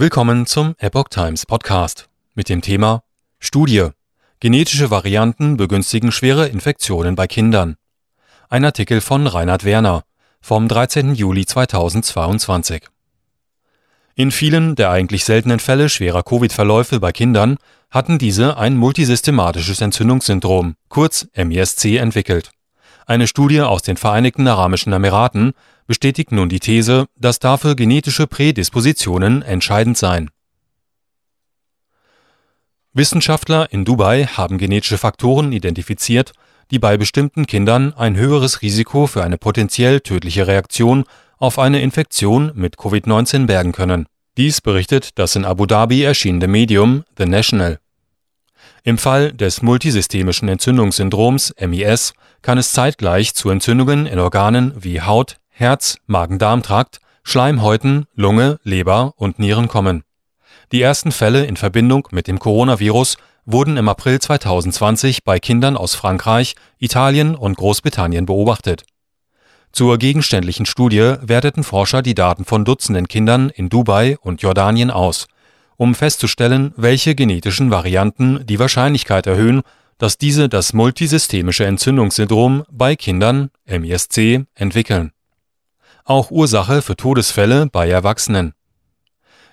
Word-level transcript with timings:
Willkommen 0.00 0.46
zum 0.46 0.76
Epoch 0.78 1.10
Times 1.10 1.44
Podcast 1.44 2.08
mit 2.34 2.48
dem 2.48 2.62
Thema 2.62 3.02
Studie. 3.38 3.88
Genetische 4.40 4.90
Varianten 4.90 5.58
begünstigen 5.58 6.10
schwere 6.10 6.48
Infektionen 6.48 7.16
bei 7.16 7.26
Kindern. 7.26 7.76
Ein 8.48 8.64
Artikel 8.64 9.02
von 9.02 9.26
Reinhard 9.26 9.66
Werner 9.66 10.04
vom 10.40 10.68
13. 10.68 11.14
Juli 11.14 11.44
2022. 11.44 12.84
In 14.14 14.30
vielen 14.30 14.74
der 14.74 14.88
eigentlich 14.88 15.26
seltenen 15.26 15.60
Fälle 15.60 15.90
schwerer 15.90 16.22
Covid-Verläufe 16.22 16.98
bei 16.98 17.12
Kindern 17.12 17.58
hatten 17.90 18.16
diese 18.16 18.56
ein 18.56 18.78
multisystematisches 18.78 19.82
Entzündungssyndrom, 19.82 20.76
kurz 20.88 21.28
MISC, 21.36 21.84
entwickelt. 21.98 22.52
Eine 23.10 23.26
Studie 23.26 23.60
aus 23.60 23.82
den 23.82 23.96
Vereinigten 23.96 24.46
Arabischen 24.46 24.92
Emiraten 24.92 25.54
bestätigt 25.88 26.30
nun 26.30 26.48
die 26.48 26.60
These, 26.60 27.06
dass 27.16 27.40
dafür 27.40 27.74
genetische 27.74 28.28
Prädispositionen 28.28 29.42
entscheidend 29.42 29.98
seien. 29.98 30.30
Wissenschaftler 32.92 33.72
in 33.72 33.84
Dubai 33.84 34.26
haben 34.26 34.58
genetische 34.58 34.96
Faktoren 34.96 35.50
identifiziert, 35.50 36.34
die 36.70 36.78
bei 36.78 36.96
bestimmten 36.96 37.48
Kindern 37.48 37.92
ein 37.94 38.14
höheres 38.14 38.62
Risiko 38.62 39.08
für 39.08 39.24
eine 39.24 39.38
potenziell 39.38 40.02
tödliche 40.02 40.46
Reaktion 40.46 41.02
auf 41.36 41.58
eine 41.58 41.82
Infektion 41.82 42.52
mit 42.54 42.76
Covid-19 42.76 43.46
bergen 43.46 43.72
können. 43.72 44.06
Dies 44.36 44.60
berichtet 44.60 45.18
das 45.18 45.34
in 45.34 45.44
Abu 45.44 45.66
Dhabi 45.66 46.04
erschienene 46.04 46.46
Medium 46.46 47.02
The 47.18 47.26
National. 47.26 47.80
Im 48.82 48.96
Fall 48.96 49.32
des 49.32 49.62
multisystemischen 49.62 50.48
Entzündungssyndroms 50.48 51.54
MIS 51.60 52.14
kann 52.40 52.56
es 52.56 52.72
zeitgleich 52.72 53.34
zu 53.34 53.50
Entzündungen 53.50 54.06
in 54.06 54.18
Organen 54.18 54.72
wie 54.76 55.02
Haut, 55.02 55.36
Herz, 55.50 55.98
Magen-Darm-Trakt, 56.06 57.00
Schleimhäuten, 57.22 58.06
Lunge, 58.14 58.58
Leber 58.62 59.12
und 59.16 59.38
Nieren 59.38 59.68
kommen. 59.68 60.02
Die 60.72 60.80
ersten 60.80 61.12
Fälle 61.12 61.44
in 61.44 61.56
Verbindung 61.56 62.08
mit 62.12 62.26
dem 62.26 62.38
Coronavirus 62.38 63.18
wurden 63.44 63.76
im 63.76 63.88
April 63.88 64.18
2020 64.18 65.24
bei 65.24 65.38
Kindern 65.38 65.76
aus 65.76 65.94
Frankreich, 65.94 66.54
Italien 66.78 67.34
und 67.34 67.56
Großbritannien 67.56 68.24
beobachtet. 68.24 68.84
Zur 69.72 69.98
gegenständlichen 69.98 70.66
Studie 70.66 71.16
werteten 71.20 71.64
Forscher 71.64 72.02
die 72.02 72.14
Daten 72.14 72.44
von 72.44 72.64
Dutzenden 72.64 73.08
Kindern 73.08 73.50
in 73.50 73.68
Dubai 73.68 74.16
und 74.20 74.42
Jordanien 74.42 74.90
aus, 74.90 75.26
um 75.80 75.94
festzustellen, 75.94 76.72
welche 76.76 77.14
genetischen 77.14 77.70
Varianten 77.70 78.46
die 78.46 78.58
Wahrscheinlichkeit 78.58 79.26
erhöhen, 79.26 79.62
dass 79.98 80.18
diese 80.18 80.48
das 80.48 80.72
multisystemische 80.72 81.64
Entzündungssyndrom 81.64 82.64
bei 82.70 82.96
Kindern 82.96 83.50
MISC 83.66 84.44
entwickeln 84.54 85.12
auch 86.10 86.32
Ursache 86.32 86.82
für 86.82 86.96
Todesfälle 86.96 87.66
bei 87.70 87.88
Erwachsenen. 87.88 88.52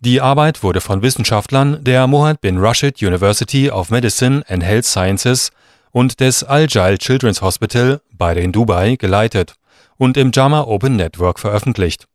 Die 0.00 0.20
Arbeit 0.20 0.62
wurde 0.62 0.82
von 0.82 1.00
Wissenschaftlern 1.00 1.82
der 1.82 2.06
Mohammed 2.06 2.42
bin 2.42 2.58
Rashid 2.58 3.00
University 3.00 3.70
of 3.70 3.90
Medicine 3.90 4.42
and 4.48 4.62
Health 4.62 4.84
Sciences 4.84 5.50
und 5.92 6.20
des 6.20 6.44
Al-Jail 6.44 6.98
Children's 6.98 7.40
Hospital, 7.40 8.02
beide 8.12 8.40
in 8.40 8.52
Dubai, 8.52 8.96
geleitet 8.96 9.54
und 9.96 10.18
im 10.18 10.30
JAMA 10.32 10.64
Open 10.64 10.96
Network 10.96 11.38
veröffentlicht. 11.38 12.06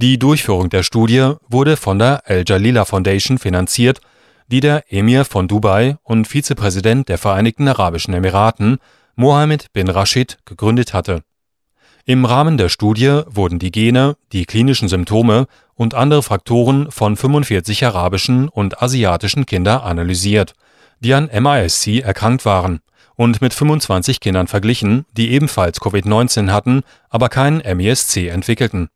Die 0.00 0.18
Durchführung 0.18 0.70
der 0.70 0.82
Studie 0.82 1.34
wurde 1.48 1.76
von 1.76 1.98
der 1.98 2.22
Al-Jalila 2.24 2.86
Foundation 2.86 3.36
finanziert, 3.38 4.00
die 4.46 4.60
der 4.60 4.90
Emir 4.90 5.26
von 5.26 5.46
Dubai 5.46 5.98
und 6.02 6.26
Vizepräsident 6.26 7.10
der 7.10 7.18
Vereinigten 7.18 7.68
Arabischen 7.68 8.14
Emiraten, 8.14 8.78
Mohammed 9.16 9.72
bin 9.72 9.90
Rashid, 9.90 10.38
gegründet 10.46 10.94
hatte 10.94 11.22
im 12.08 12.24
Rahmen 12.24 12.56
der 12.56 12.70
Studie 12.70 13.20
wurden 13.26 13.58
die 13.58 13.70
Gene, 13.70 14.16
die 14.32 14.46
klinischen 14.46 14.88
Symptome 14.88 15.46
und 15.74 15.92
andere 15.92 16.22
Faktoren 16.22 16.90
von 16.90 17.18
45 17.18 17.84
arabischen 17.84 18.48
und 18.48 18.80
asiatischen 18.80 19.44
Kindern 19.44 19.82
analysiert, 19.82 20.54
die 21.00 21.12
an 21.12 21.28
MIS-C 21.30 22.00
erkrankt 22.00 22.46
waren, 22.46 22.80
und 23.16 23.42
mit 23.42 23.52
25 23.52 24.20
Kindern 24.20 24.46
verglichen, 24.46 25.04
die 25.18 25.32
ebenfalls 25.32 25.82
Covid-19 25.82 26.50
hatten, 26.50 26.80
aber 27.10 27.28
kein 27.28 27.58
MIS-C 27.58 28.28
entwickelten. 28.28 28.88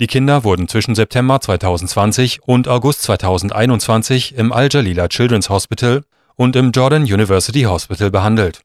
Die 0.00 0.06
Kinder 0.06 0.44
wurden 0.44 0.68
zwischen 0.68 0.94
September 0.94 1.40
2020 1.40 2.42
und 2.42 2.68
August 2.68 3.02
2021 3.02 4.34
im 4.36 4.52
Al-Jalila 4.52 5.08
Children's 5.08 5.50
Hospital 5.50 6.04
und 6.36 6.56
im 6.56 6.72
Jordan 6.72 7.02
University 7.02 7.62
Hospital 7.62 8.10
behandelt 8.10 8.64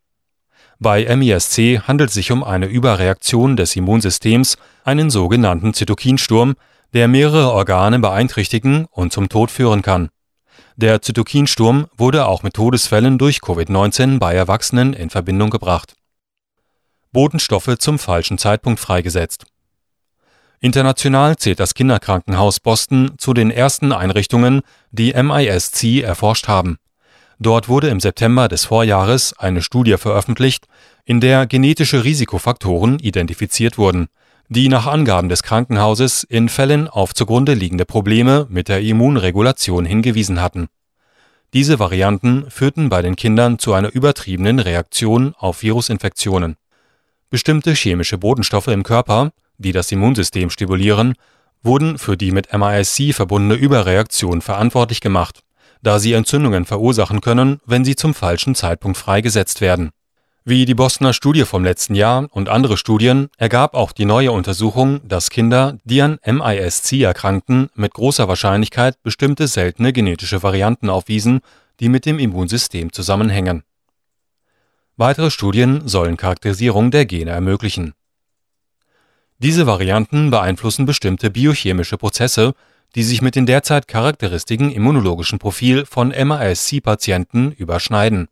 bei 0.82 1.14
MIS-C 1.14 1.82
handelt 1.82 2.10
es 2.10 2.14
sich 2.14 2.32
um 2.32 2.42
eine 2.42 2.66
Überreaktion 2.66 3.58
des 3.58 3.76
Immunsystems, 3.76 4.58
einen 4.86 5.10
sogenannten 5.10 5.74
Zytokinsturm, 5.74 6.56
der 6.94 7.10
mehrere 7.10 7.52
Organe 7.52 8.00
beeinträchtigen 8.00 8.86
und 8.86 9.12
zum 9.12 9.28
Tod 9.28 9.52
führen 9.52 9.82
kann. 9.82 10.10
Der 10.78 11.02
Zytokinsturm 11.02 11.88
wurde 11.98 12.26
auch 12.26 12.44
mit 12.44 12.54
Todesfällen 12.54 13.18
durch 13.18 13.40
Covid-19 13.40 14.20
bei 14.20 14.34
Erwachsenen 14.34 14.94
in 14.94 15.10
Verbindung 15.10 15.50
gebracht. 15.50 15.96
Botenstoffe 17.12 17.78
zum 17.78 18.00
falschen 18.00 18.38
Zeitpunkt 18.38 18.80
freigesetzt. 18.80 19.46
International 20.59 21.38
zählt 21.38 21.59
das 21.59 21.74
Kinderkrankenhaus 21.74 22.59
Boston 22.59 23.12
zu 23.18 23.34
den 23.34 23.52
ersten 23.52 23.92
Einrichtungen, 23.92 24.62
die 24.92 25.14
MIS-C 25.14 26.02
erforscht 26.02 26.47
haben 26.47 26.78
Dort 27.42 27.70
wurde 27.70 27.88
im 27.88 28.02
September 28.02 28.50
des 28.50 28.66
Vorjahres 28.66 29.34
eine 29.40 29.62
Studie 29.62 29.96
veröffentlicht, 29.96 30.68
in 31.06 31.22
der 31.22 31.48
genetische 31.48 32.03
Risikofaktoren 32.03 33.00
identifiziert 33.00 33.78
wurden, 33.78 34.08
die 34.50 34.68
nach 34.68 34.88
Angaben 34.88 35.30
des 35.30 35.42
Krankenhauses 35.42 36.25
in 36.25 36.50
Fällen 36.50 36.90
auf 36.90 37.14
zugrunde 37.14 37.53
liegende 37.53 37.86
Probleme 37.86 38.46
mit 38.50 38.68
der 38.68 38.81
Immunregulation 38.81 39.86
hingewiesen 39.86 40.42
hatten. 40.42 40.68
Diese 41.53 41.80
Varianten 41.80 42.52
führten 42.52 42.90
bei 42.90 43.02
den 43.02 43.16
Kindern 43.16 43.58
zu 43.58 43.74
einer 43.74 43.94
übertriebenen 43.94 44.59
Reaktion 44.59 45.34
auf 45.38 45.64
Virusinfektionen. 45.64 46.58
Bestimmte 47.30 47.74
chemische 47.74 48.18
Botenstoffe 48.18 48.68
im 48.68 48.84
Körper, 48.84 49.31
die 49.59 49.72
das 49.72 49.92
Immunsystem 49.92 50.50
stimulieren, 50.50 51.14
wurden 51.62 52.00
für 52.00 52.18
die 52.18 52.31
mit 52.31 52.52
MIS-C 52.52 53.14
verbundene 53.14 53.56
Überreaktion 53.56 54.42
verantwortlich 54.42 55.02
gemacht 55.02 55.44
da 55.81 56.00
sie 56.00 56.14
Entzündungen 56.14 56.66
verursachen 56.66 57.22
können, 57.22 57.59
wenn 57.66 57.86
sie 57.86 57.96
zum 57.96 58.14
falschen 58.14 58.56
Zeitpunkt 58.56 58.98
freigesetzt 58.98 59.62
werden. 59.62 59.92
Wie 60.46 60.66
die 60.66 60.74
Bostoner 60.74 61.14
Studie 61.14 61.46
vom 61.46 61.64
letzten 61.64 61.96
Jahr 61.96 62.28
und 62.31 62.50
andere 62.50 62.78
Studien 62.78 63.30
ergab 63.38 63.75
auch 63.75 63.92
die 63.92 64.06
neue 64.06 64.31
Untersuchung, 64.31 65.02
dass 65.08 65.30
Kinder, 65.30 65.78
die 65.84 66.02
an 66.02 66.18
MIS-C 66.25 67.03
erkrankten, 67.03 67.69
mit 67.75 67.94
großer 67.94 68.28
Wahrscheinlichkeit 68.28 69.02
bestimmte 69.03 69.48
seltene 69.48 69.94
genetische 69.94 70.42
Varianten 70.42 70.90
aufwiesen, 70.90 71.42
die 71.80 71.90
mit 71.90 72.06
dem 72.06 72.19
Immunsystem 72.19 72.92
zusammenhängen. 72.92 73.64
Weitere 74.98 75.30
Studien 75.30 75.88
sollen 75.88 76.18
Charakterisierung 76.18 76.92
der 76.92 77.06
Gene 77.06 77.31
ermöglichen. 77.31 77.94
Diese 79.42 79.66
Varianten 79.66 80.32
beeinflussen 80.32 80.86
bestimmte 80.86 81.30
biochemische 81.30 81.98
Prozesse, 81.98 82.54
die 82.96 83.04
sich 83.04 83.22
mit 83.22 83.38
dem 83.38 83.46
derzeit 83.46 83.88
charakteristischen 83.88 84.70
immunologischen 84.70 85.40
Profil 85.40 85.86
von 85.86 86.10
MASC-Patienten 86.10 87.54
überschneiden, 87.54 88.28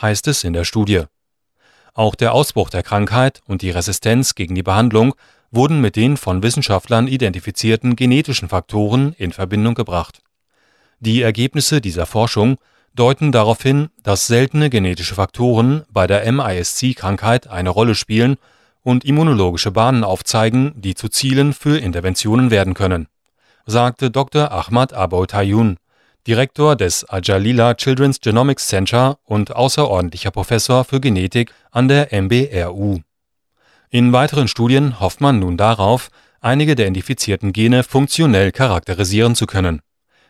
heißt 0.00 0.26
es 0.26 0.42
in 0.42 0.52
der 0.52 0.64
Studie. 0.64 1.04
Auch 1.94 2.16
der 2.16 2.32
Ausbruch 2.32 2.70
der 2.70 2.82
Krankheit 2.82 3.40
und 3.46 3.62
die 3.62 3.70
Resistenz 3.70 4.34
gegen 4.34 4.56
die 4.56 4.64
Behandlung 4.64 5.14
wurden 5.52 5.80
mit 5.80 5.94
den 5.94 6.16
von 6.16 6.42
Wissenschaftlern 6.42 7.06
identifizierten 7.06 7.94
genetischen 7.94 8.48
Faktoren 8.48 9.14
in 9.18 9.30
Verbindung 9.30 9.74
gebracht. 9.74 10.22
Die 10.98 11.22
Ergebnisse 11.22 11.80
dieser 11.80 12.06
Forschung 12.06 12.56
deuten 12.94 13.30
darauf 13.30 13.62
hin, 13.62 13.90
dass 14.02 14.26
seltene 14.26 14.70
genetische 14.70 15.14
Faktoren 15.14 15.84
bei 15.88 16.08
der 16.08 16.30
MISC-Krankheit 16.32 17.46
eine 17.46 17.70
Rolle 17.70 17.94
spielen 17.94 18.38
und 18.82 19.04
immunologische 19.04 19.70
Bahnen 19.70 20.04
aufzeigen, 20.04 20.72
die 20.76 20.94
zu 20.94 21.08
Zielen 21.08 21.52
für 21.52 21.78
Interventionen 21.78 22.50
werden 22.50 22.74
können 22.74 23.06
sagte 23.66 24.10
Dr. 24.10 24.50
Ahmad 24.50 24.92
Aboutayyoun, 24.92 25.76
Direktor 26.26 26.76
des 26.76 27.04
Al-Jalila 27.04 27.74
Children's 27.74 28.20
Genomics 28.20 28.68
Center 28.68 29.18
und 29.24 29.54
außerordentlicher 29.54 30.30
Professor 30.30 30.84
für 30.84 31.00
Genetik 31.00 31.52
an 31.70 31.88
der 31.88 32.12
MBRU. 32.12 33.00
In 33.90 34.12
weiteren 34.12 34.48
Studien 34.48 35.00
hofft 35.00 35.20
man 35.20 35.38
nun 35.38 35.56
darauf, 35.56 36.10
einige 36.40 36.74
der 36.74 36.86
identifizierten 36.86 37.52
Gene 37.52 37.82
funktionell 37.82 38.52
charakterisieren 38.52 39.34
zu 39.34 39.46
können. 39.46 39.80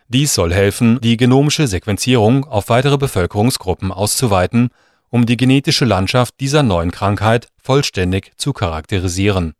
Dies 0.07 0.33
soll 0.33 0.53
helfen, 0.53 0.99
die 1.01 1.17
genomische 1.17 1.67
Sequenzierung 1.67 2.45
auf 2.45 2.69
weitere 2.69 2.97
Bevölkerungsgruppen 2.97 3.91
auszuweiten, 3.91 4.69
um 5.13 5.27
die 5.27 5.37
genetische 5.37 5.85
Landschaft 5.85 6.39
dieser 6.39 6.63
neuen 6.63 6.89
Krankheit 6.89 7.47
vollständig 7.61 8.31
zu 8.35 8.51
charakterisieren 8.51 9.53